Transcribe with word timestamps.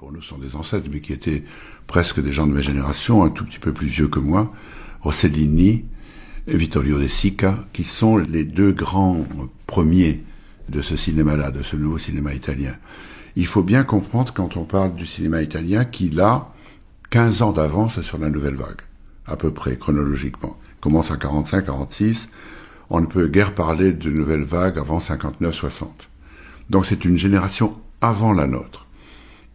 pour 0.00 0.12
nous 0.12 0.22
sont 0.22 0.38
des 0.38 0.56
ancêtres, 0.56 0.88
mais 0.90 1.02
qui 1.02 1.12
étaient 1.12 1.44
presque 1.86 2.22
des 2.22 2.32
gens 2.32 2.46
de 2.46 2.54
ma 2.54 2.62
génération, 2.62 3.22
un 3.22 3.28
tout 3.28 3.44
petit 3.44 3.58
peu 3.58 3.74
plus 3.74 3.86
vieux 3.86 4.08
que 4.08 4.18
moi, 4.18 4.50
Rossellini 5.02 5.84
et 6.46 6.56
Vittorio 6.56 6.98
De 6.98 7.06
Sica, 7.06 7.66
qui 7.74 7.84
sont 7.84 8.16
les 8.16 8.44
deux 8.44 8.72
grands 8.72 9.26
premiers 9.66 10.24
de 10.70 10.80
ce 10.80 10.96
cinéma-là, 10.96 11.50
de 11.50 11.62
ce 11.62 11.76
nouveau 11.76 11.98
cinéma 11.98 12.32
italien. 12.32 12.72
Il 13.36 13.44
faut 13.44 13.62
bien 13.62 13.84
comprendre 13.84 14.32
quand 14.32 14.56
on 14.56 14.64
parle 14.64 14.94
du 14.94 15.04
cinéma 15.04 15.42
italien 15.42 15.84
qu'il 15.84 16.18
a 16.22 16.50
15 17.10 17.42
ans 17.42 17.52
d'avance 17.52 18.00
sur 18.00 18.16
la 18.16 18.30
nouvelle 18.30 18.56
vague, 18.56 18.80
à 19.26 19.36
peu 19.36 19.52
près 19.52 19.76
chronologiquement. 19.76 20.56
Il 20.78 20.80
commence 20.80 21.10
à 21.10 21.18
45, 21.18 21.66
46. 21.66 22.30
On 22.88 23.02
ne 23.02 23.06
peut 23.06 23.28
guère 23.28 23.54
parler 23.54 23.92
de 23.92 24.08
nouvelle 24.08 24.44
vague 24.44 24.78
avant 24.78 24.98
59, 24.98 25.54
60. 25.54 26.08
Donc 26.70 26.86
c'est 26.86 27.04
une 27.04 27.18
génération 27.18 27.76
avant 28.00 28.32
la 28.32 28.46
nôtre. 28.46 28.86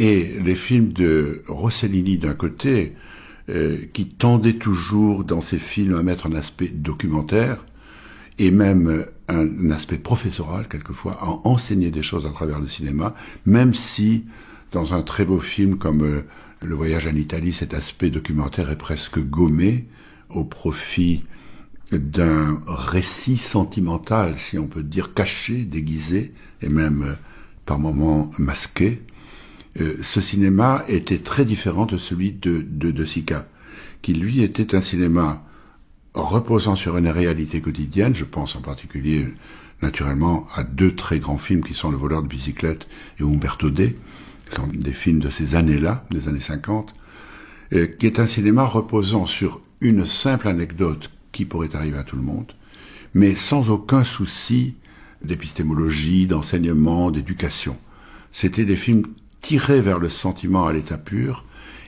Et 0.00 0.40
les 0.42 0.54
films 0.54 0.94
de 0.94 1.42
Rossellini 1.46 2.16
d'un 2.16 2.32
côté, 2.32 2.94
euh, 3.50 3.80
qui 3.92 4.06
tendait 4.06 4.54
toujours 4.54 5.24
dans 5.24 5.42
ses 5.42 5.58
films 5.58 5.94
à 5.94 6.02
mettre 6.02 6.26
un 6.26 6.34
aspect 6.34 6.68
documentaire, 6.68 7.66
et 8.38 8.50
même 8.50 9.04
un, 9.28 9.70
aspect 9.70 9.98
professoral 9.98 10.68
quelquefois, 10.68 11.18
à 11.20 11.46
enseigner 11.46 11.90
des 11.90 12.02
choses 12.02 12.24
à 12.24 12.30
travers 12.30 12.60
le 12.60 12.66
cinéma, 12.66 13.14
même 13.44 13.74
si 13.74 14.24
dans 14.72 14.94
un 14.94 15.02
très 15.02 15.26
beau 15.26 15.38
film 15.38 15.76
comme 15.76 16.02
euh, 16.02 16.22
Le 16.62 16.74
voyage 16.74 17.06
en 17.06 17.14
Italie, 17.14 17.52
cet 17.52 17.74
aspect 17.74 18.08
documentaire 18.08 18.70
est 18.70 18.78
presque 18.78 19.18
gommé 19.18 19.86
au 20.30 20.44
profit 20.44 21.24
d'un 21.92 22.62
récit 22.66 23.36
sentimental, 23.36 24.38
si 24.38 24.58
on 24.58 24.66
peut 24.66 24.82
dire 24.82 25.12
caché, 25.12 25.64
déguisé, 25.64 26.32
et 26.62 26.70
même 26.70 27.02
euh, 27.02 27.14
par 27.66 27.78
moments 27.78 28.30
masqué. 28.38 29.02
Euh, 29.78 29.96
ce 30.02 30.20
cinéma 30.20 30.84
était 30.88 31.18
très 31.18 31.44
différent 31.44 31.86
de 31.86 31.98
celui 31.98 32.32
de 32.32 32.64
De, 32.68 32.90
de 32.90 33.04
Sica, 33.04 33.46
qui 34.02 34.14
lui 34.14 34.42
était 34.42 34.74
un 34.74 34.80
cinéma 34.80 35.44
reposant 36.14 36.74
sur 36.74 36.96
une 36.96 37.08
réalité 37.08 37.60
quotidienne, 37.60 38.14
je 38.14 38.24
pense 38.24 38.56
en 38.56 38.62
particulier 38.62 39.28
naturellement 39.82 40.46
à 40.54 40.64
deux 40.64 40.94
très 40.94 41.18
grands 41.18 41.38
films 41.38 41.62
qui 41.62 41.74
sont 41.74 41.90
Le 41.90 41.96
voleur 41.96 42.22
de 42.22 42.28
bicyclette 42.28 42.88
et 43.18 43.22
Umberto 43.22 43.70
D, 43.70 43.96
qui 44.48 44.56
sont 44.56 44.66
des 44.66 44.92
films 44.92 45.20
de 45.20 45.30
ces 45.30 45.54
années-là, 45.54 46.04
des 46.10 46.28
années 46.28 46.40
50, 46.40 46.92
euh, 47.72 47.86
qui 47.86 48.06
est 48.06 48.18
un 48.18 48.26
cinéma 48.26 48.64
reposant 48.64 49.26
sur 49.26 49.60
une 49.80 50.04
simple 50.04 50.48
anecdote 50.48 51.10
qui 51.32 51.44
pourrait 51.44 51.74
arriver 51.74 51.98
à 51.98 52.02
tout 52.02 52.16
le 52.16 52.22
monde, 52.22 52.52
mais 53.14 53.34
sans 53.34 53.70
aucun 53.70 54.04
souci 54.04 54.74
d'épistémologie, 55.24 56.26
d'enseignement, 56.26 57.10
d'éducation. 57.10 57.76
C'était 58.32 58.64
des 58.64 58.76
films 58.76 59.04
tirés 59.40 59.80
vers 59.80 59.98
le 59.98 60.08
sentiment 60.08 60.66
à 60.66 60.72
l'état 60.72 60.98
pur 60.98 61.44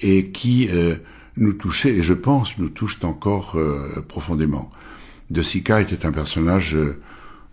et 0.00 0.30
qui 0.30 0.68
euh, 0.70 0.96
nous 1.36 1.52
touchaient, 1.52 1.96
et 1.96 2.02
je 2.02 2.14
pense 2.14 2.58
nous 2.58 2.68
touchent 2.68 3.02
encore 3.04 3.56
euh, 3.56 4.04
profondément. 4.06 4.70
De 5.30 5.42
Sica 5.42 5.80
était 5.80 6.06
un 6.06 6.12
personnage 6.12 6.74
euh, 6.74 7.00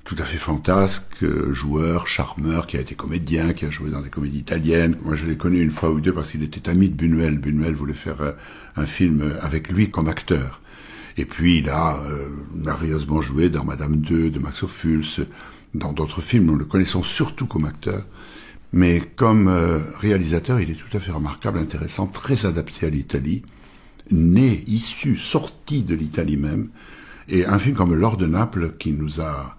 tout 0.03 0.15
à 0.17 0.25
fait 0.25 0.37
fantasque, 0.37 1.23
joueur, 1.51 2.07
charmeur, 2.07 2.67
qui 2.67 2.75
a 2.75 2.81
été 2.81 2.95
comédien, 2.95 3.53
qui 3.53 3.65
a 3.65 3.69
joué 3.69 3.91
dans 3.91 4.01
des 4.01 4.09
comédies 4.09 4.39
italiennes. 4.39 4.97
Moi, 5.03 5.15
je 5.15 5.25
l'ai 5.25 5.37
connu 5.37 5.61
une 5.61 5.71
fois 5.71 5.91
ou 5.91 5.99
deux 5.99 6.11
parce 6.11 6.31
qu'il 6.31 6.43
était 6.43 6.69
ami 6.69 6.89
de 6.89 6.95
Buñuel. 6.95 7.37
Buñuel 7.37 7.75
voulait 7.75 7.93
faire 7.93 8.17
un 8.75 8.85
film 8.85 9.37
avec 9.41 9.69
lui 9.69 9.91
comme 9.91 10.07
acteur. 10.07 10.59
Et 11.17 11.25
puis 11.25 11.59
il 11.59 11.69
a 11.69 11.99
merveilleusement 12.55 13.21
joué 13.21 13.49
dans 13.49 13.63
Madame 13.63 14.01
II 14.09 14.31
de 14.31 14.39
Max 14.39 14.63
Ophuls, 14.63 15.27
dans 15.75 15.93
d'autres 15.93 16.21
films. 16.21 16.45
Nous 16.45 16.55
le 16.55 16.65
connaissons 16.65 17.03
surtout 17.03 17.45
comme 17.45 17.65
acteur. 17.65 18.03
Mais 18.73 19.01
comme 19.15 19.47
euh, 19.47 19.79
réalisateur, 19.99 20.59
il 20.59 20.71
est 20.71 20.75
tout 20.75 20.95
à 20.95 20.99
fait 20.99 21.11
remarquable, 21.11 21.59
intéressant, 21.59 22.07
très 22.07 22.45
adapté 22.45 22.85
à 22.85 22.89
l'Italie, 22.89 23.43
né, 24.11 24.63
issu, 24.67 25.17
sorti 25.17 25.83
de 25.83 25.95
l'Italie 25.95 26.37
même, 26.37 26.69
et 27.27 27.45
un 27.45 27.59
film 27.59 27.75
comme 27.75 27.93
L'Or 27.93 28.17
de 28.17 28.27
Naples 28.27 28.73
qui 28.79 28.93
nous 28.93 29.21
a 29.21 29.57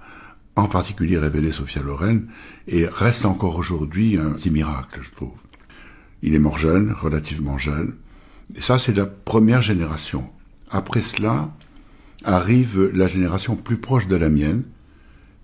en 0.57 0.67
particulier 0.67 1.19
révélé 1.19 1.53
Sophia 1.53 1.83
Loren, 1.83 2.27
et 2.69 2.87
reste 2.87 3.25
encore 3.25 3.57
aujourd'hui 3.57 4.19
un 4.19 4.31
petit 4.31 4.51
miracle, 4.51 5.01
je 5.03 5.11
trouve. 5.15 5.33
Il 6.23 6.35
est 6.35 6.39
mort 6.39 6.59
jeune, 6.59 6.93
relativement 6.93 7.59
jeune, 7.59 7.95
et 8.55 8.61
ça 8.61 8.79
c'est 8.79 8.97
la 8.97 9.07
première 9.07 9.63
génération. 9.63 10.31
Après 10.71 11.03
cela, 11.03 11.51
arrive 12.25 12.91
la 12.95 13.07
génération 13.07 13.57
plus 13.57 13.79
proche 13.79 14.09
de 14.09 14.17
la 14.17 14.29
mienne, 14.29 14.63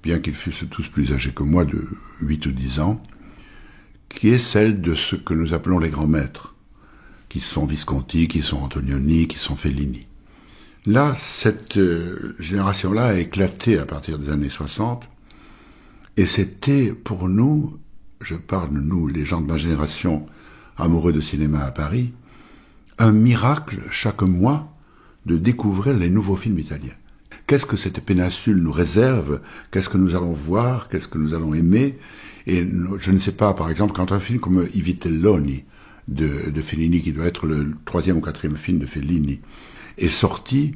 bien 0.03 0.21
qu'ils 0.21 0.35
fussent 0.35 0.69
tous 0.71 0.89
plus 0.89 1.13
âgés 1.13 1.33
que 1.33 1.43
moi 1.43 1.65
de 1.65 1.89
8 2.21 2.47
ou 2.47 2.53
10 2.53 2.81
ans, 2.81 3.03
qui 4.09 4.29
est 4.29 4.39
celle 4.39 4.81
de 4.81 4.95
ce 4.95 5.17
que 5.17 5.35
nous 5.35 5.55
appelons 5.55 5.79
les 5.79 5.91
grands 5.91 6.07
maîtres, 6.07 6.55
qui 7.29 7.41
sont 7.41 7.67
Visconti, 7.67 8.29
qui 8.29 8.41
sont 8.41 8.59
Antonioni, 8.59 9.29
qui 9.29 9.39
sont 9.39 9.57
Fellini. 9.57 10.07
Là, 10.87 11.15
cette 11.19 11.77
euh, 11.77 12.35
génération-là 12.39 13.09
a 13.09 13.15
éclaté 13.15 13.79
à 13.79 13.85
partir 13.85 14.19
des 14.19 14.31
années 14.31 14.49
60, 14.49 15.09
et 16.17 16.27
c'était 16.27 16.93
pour 16.93 17.29
nous, 17.29 17.79
je 18.23 18.35
parle 18.35 18.73
de 18.73 18.81
nous, 18.81 19.07
les 19.07 19.25
gens 19.25 19.41
de 19.41 19.47
ma 19.47 19.59
génération, 19.59 20.27
amoureux 20.77 21.13
de 21.13 21.21
cinéma 21.21 21.65
à 21.65 21.71
Paris, 21.71 22.13
un 22.99 23.13
miracle 23.13 23.81
chaque 23.91 24.23
mois 24.23 24.75
de 25.27 25.37
découvrir 25.37 25.97
les 25.97 26.11
nouveaux 26.11 26.37
films 26.37 26.59
italiens. 26.59 26.97
Qu'est-ce 27.47 27.67
que 27.67 27.77
cette 27.77 28.01
péninsule 28.01 28.59
nous 28.59 28.73
réserve? 28.73 29.41
Qu'est-ce 29.71 29.89
que 29.89 29.99
nous 29.99 30.17
allons 30.17 30.33
voir? 30.33 30.89
Qu'est-ce 30.89 31.09
que 31.09 31.19
nous 31.19 31.35
allons 31.35 31.55
aimer? 31.55 31.99
Et 32.49 32.67
je 32.99 33.13
ne 33.13 33.19
sais 33.19 33.33
pas, 33.33 33.53
par 33.53 33.71
exemple, 33.71 33.93
quand 33.93 34.11
un 34.11 34.21
film 34.21 34.41
comme 34.41 34.67
I 34.75 34.81
Vitelloni 34.81 35.65
de, 36.09 36.49
de 36.51 36.61
Fellini, 36.63 37.03
qui 37.03 37.13
doit 37.13 37.27
être 37.27 37.47
le 37.47 37.75
troisième 37.85 38.17
ou 38.17 38.21
quatrième 38.23 38.57
film 38.57 38.79
de 38.79 38.87
Fellini, 38.87 39.41
est 39.99 40.09
sorti, 40.09 40.75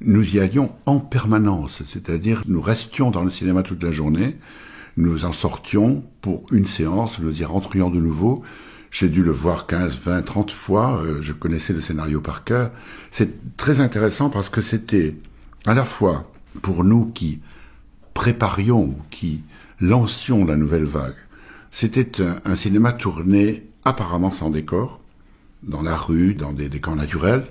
nous 0.00 0.34
y 0.34 0.40
allions 0.40 0.72
en 0.86 0.98
permanence, 0.98 1.82
c'est-à-dire 1.86 2.42
nous 2.48 2.60
restions 2.60 3.12
dans 3.12 3.22
le 3.22 3.30
cinéma 3.30 3.62
toute 3.62 3.80
la 3.84 3.92
journée, 3.92 4.36
nous 4.96 5.24
en 5.24 5.32
sortions 5.32 6.02
pour 6.20 6.46
une 6.50 6.66
séance, 6.66 7.20
nous 7.20 7.40
y 7.40 7.44
rentrions 7.44 7.90
de 7.90 8.00
nouveau. 8.00 8.42
J'ai 8.90 9.08
dû 9.08 9.22
le 9.22 9.30
voir 9.30 9.68
15, 9.68 10.00
20, 10.04 10.22
30 10.22 10.50
fois, 10.50 11.00
euh, 11.00 11.22
je 11.22 11.32
connaissais 11.32 11.72
le 11.72 11.80
scénario 11.80 12.20
par 12.20 12.42
cœur. 12.42 12.72
C'est 13.12 13.56
très 13.56 13.80
intéressant 13.80 14.30
parce 14.30 14.48
que 14.48 14.60
c'était 14.60 15.14
à 15.64 15.74
la 15.74 15.84
fois 15.84 16.32
pour 16.60 16.82
nous 16.82 17.06
qui 17.06 17.40
préparions, 18.14 18.96
qui 19.10 19.44
lancions 19.80 20.44
la 20.44 20.56
nouvelle 20.56 20.84
vague, 20.84 21.14
c'était 21.70 22.22
un, 22.44 22.56
cinéma 22.56 22.92
tourné 22.92 23.64
apparemment 23.84 24.30
sans 24.30 24.50
décor, 24.50 25.00
dans 25.62 25.82
la 25.82 25.96
rue, 25.96 26.34
dans 26.34 26.52
des 26.52 26.68
décors 26.68 26.96
naturels, 26.96 27.44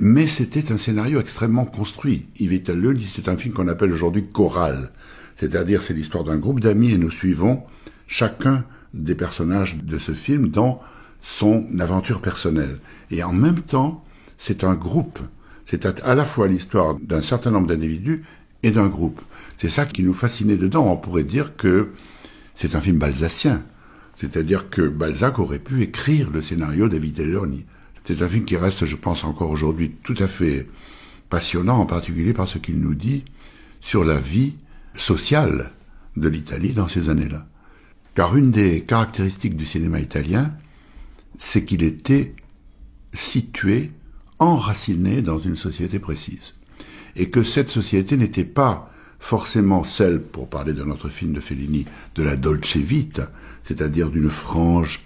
mais 0.00 0.26
c'était 0.26 0.72
un 0.72 0.78
scénario 0.78 1.20
extrêmement 1.20 1.64
construit. 1.64 2.26
Yves 2.38 2.62
dit 2.94 3.12
c'est 3.14 3.28
un 3.28 3.36
film 3.36 3.54
qu'on 3.54 3.68
appelle 3.68 3.92
aujourd'hui 3.92 4.26
choral, 4.26 4.90
c'est-à-dire 5.36 5.82
c'est 5.82 5.94
l'histoire 5.94 6.24
d'un 6.24 6.38
groupe 6.38 6.60
d'amis 6.60 6.92
et 6.92 6.98
nous 6.98 7.10
suivons 7.10 7.62
chacun 8.08 8.64
des 8.94 9.14
personnages 9.14 9.76
de 9.76 9.98
ce 9.98 10.12
film 10.12 10.48
dans 10.48 10.82
son 11.22 11.66
aventure 11.78 12.20
personnelle. 12.20 12.80
Et 13.10 13.22
en 13.22 13.32
même 13.32 13.60
temps, 13.60 14.04
c'est 14.38 14.64
un 14.64 14.74
groupe 14.74 15.20
c'est 15.70 15.86
à 15.86 16.14
la 16.16 16.24
fois 16.24 16.48
l'histoire 16.48 16.96
d'un 17.00 17.22
certain 17.22 17.52
nombre 17.52 17.68
d'individus 17.68 18.24
et 18.62 18.70
d'un 18.70 18.88
groupe. 18.88 19.20
C'est 19.58 19.70
ça 19.70 19.86
qui 19.86 20.02
nous 20.02 20.14
fascinait 20.14 20.56
dedans. 20.56 20.90
On 20.90 20.96
pourrait 20.96 21.24
dire 21.24 21.56
que 21.56 21.90
c'est 22.54 22.74
un 22.74 22.80
film 22.80 22.98
balzacien. 22.98 23.62
C'est-à-dire 24.16 24.68
que 24.68 24.82
Balzac 24.82 25.38
aurait 25.38 25.58
pu 25.58 25.82
écrire 25.82 26.30
le 26.30 26.42
scénario 26.42 26.88
d'Evite 26.88 27.22
C'est 28.04 28.20
un 28.20 28.28
film 28.28 28.44
qui 28.44 28.56
reste, 28.56 28.84
je 28.84 28.96
pense, 28.96 29.24
encore 29.24 29.50
aujourd'hui 29.50 29.92
tout 30.02 30.16
à 30.18 30.26
fait 30.26 30.66
passionnant, 31.30 31.78
en 31.78 31.86
particulier 31.86 32.34
par 32.34 32.46
ce 32.46 32.58
qu'il 32.58 32.80
nous 32.80 32.94
dit 32.94 33.24
sur 33.80 34.04
la 34.04 34.18
vie 34.18 34.56
sociale 34.94 35.72
de 36.16 36.28
l'Italie 36.28 36.74
dans 36.74 36.88
ces 36.88 37.08
années-là. 37.08 37.46
Car 38.14 38.36
une 38.36 38.50
des 38.50 38.82
caractéristiques 38.82 39.56
du 39.56 39.64
cinéma 39.64 40.00
italien, 40.00 40.52
c'est 41.38 41.64
qu'il 41.64 41.82
était 41.82 42.34
situé 43.14 43.92
enraciné 44.38 45.22
dans 45.22 45.38
une 45.38 45.56
société 45.56 45.98
précise. 45.98 46.54
Et 47.16 47.30
que 47.30 47.42
cette 47.42 47.70
société 47.70 48.16
n'était 48.16 48.44
pas 48.44 48.90
forcément 49.18 49.84
celle, 49.84 50.20
pour 50.20 50.48
parler 50.48 50.72
de 50.72 50.82
notre 50.82 51.08
film 51.08 51.32
de 51.32 51.40
Fellini, 51.40 51.86
de 52.14 52.22
la 52.22 52.36
Dolce 52.36 52.76
Vita, 52.76 53.30
c'est-à-dire 53.64 54.10
d'une 54.10 54.30
frange 54.30 55.04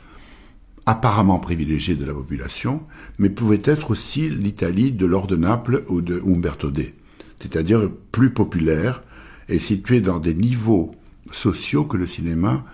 apparemment 0.86 1.38
privilégiée 1.38 1.96
de 1.96 2.04
la 2.04 2.14
population, 2.14 2.82
mais 3.18 3.30
pouvait 3.30 3.62
être 3.64 3.90
aussi 3.90 4.28
l'Italie 4.28 4.92
de 4.92 5.06
l'Or 5.06 5.26
de 5.26 5.36
Naples 5.36 5.84
ou 5.88 6.00
de 6.00 6.20
Umberto 6.20 6.70
D, 6.70 6.94
c'est-à-dire 7.40 7.90
plus 8.12 8.30
populaire 8.30 9.02
et 9.48 9.58
située 9.58 10.00
dans 10.00 10.20
des 10.20 10.34
niveaux 10.34 10.94
sociaux 11.32 11.84
que 11.84 11.96
le 11.96 12.06
cinéma 12.06 12.64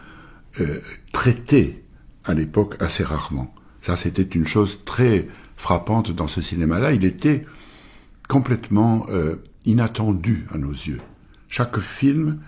euh, 0.60 0.80
traitait 1.12 1.84
à 2.24 2.34
l'époque 2.34 2.76
assez 2.80 3.04
rarement. 3.04 3.54
Ça, 3.80 3.96
c'était 3.96 4.22
une 4.22 4.46
chose 4.46 4.80
très 4.84 5.28
frappante 5.56 6.10
dans 6.10 6.28
ce 6.28 6.42
cinéma-là. 6.42 6.92
Il 6.92 7.04
était 7.04 7.46
complètement 8.30 9.06
euh, 9.08 9.42
inattendu 9.64 10.46
à 10.54 10.56
nos 10.56 10.70
yeux. 10.70 11.00
Chaque 11.48 11.80
film 11.80 12.38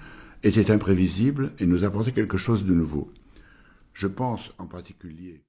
était 0.45 0.71
imprévisible 0.71 1.51
et 1.59 1.67
nous 1.67 1.83
apportait 1.83 2.13
quelque 2.13 2.39
chose 2.39 2.65
de 2.65 2.73
nouveau. 2.73 3.13
Je 3.93 4.07
pense 4.07 4.55
en 4.59 4.67
particulier 4.67 5.41